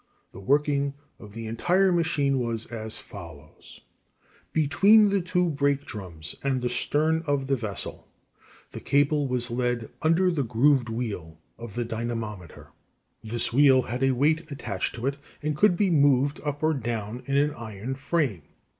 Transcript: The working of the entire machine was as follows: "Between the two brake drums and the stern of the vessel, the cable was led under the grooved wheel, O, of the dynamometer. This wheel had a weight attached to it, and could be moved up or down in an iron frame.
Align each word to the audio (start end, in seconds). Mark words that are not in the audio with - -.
The 0.31 0.39
working 0.39 0.95
of 1.19 1.35
the 1.35 1.45
entire 1.45 1.91
machine 1.91 2.39
was 2.39 2.65
as 2.65 2.97
follows: 2.97 3.81
"Between 4.51 5.09
the 5.11 5.21
two 5.21 5.51
brake 5.51 5.85
drums 5.85 6.35
and 6.43 6.59
the 6.59 6.69
stern 6.69 7.21
of 7.27 7.45
the 7.45 7.55
vessel, 7.55 8.07
the 8.71 8.79
cable 8.79 9.27
was 9.27 9.51
led 9.51 9.91
under 10.01 10.31
the 10.31 10.41
grooved 10.41 10.89
wheel, 10.89 11.37
O, 11.59 11.65
of 11.65 11.75
the 11.75 11.85
dynamometer. 11.85 12.69
This 13.21 13.53
wheel 13.53 13.83
had 13.83 14.01
a 14.01 14.09
weight 14.13 14.49
attached 14.51 14.95
to 14.95 15.05
it, 15.05 15.17
and 15.43 15.55
could 15.55 15.77
be 15.77 15.91
moved 15.91 16.41
up 16.43 16.63
or 16.63 16.73
down 16.73 17.21
in 17.27 17.37
an 17.37 17.53
iron 17.53 17.93
frame. 17.93 18.41